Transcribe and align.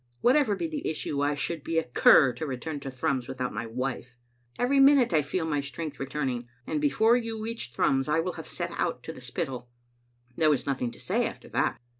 Whatever 0.21 0.55
be 0.55 0.65
the 0.65 0.89
issue, 0.89 1.21
I 1.21 1.35
should 1.35 1.63
be 1.63 1.77
a 1.77 1.83
cur 1.83 2.33
to 2.33 2.47
return 2.47 2.79
to 2.79 2.89
Thrums 2.89 3.27
without 3.27 3.53
my 3.53 3.67
wife. 3.67 4.17
Every 4.57 4.79
minute 4.79 5.13
I 5.13 5.21
feel 5.21 5.45
my 5.45 5.61
strength 5.61 5.99
returning, 5.99 6.47
and 6.65 6.81
before 6.81 7.15
yon 7.15 7.39
reach 7.39 7.69
Thrums 7.71 8.07
I 8.09 8.19
will 8.19 8.33
have 8.33 8.47
set 8.47 8.71
outtotheSpittal." 8.71 9.67
There 10.35 10.49
was 10.49 10.65
nothing 10.65 10.89
to 10.89 10.99
say 10.99 11.27
after 11.27 11.49
that. 11.49 11.79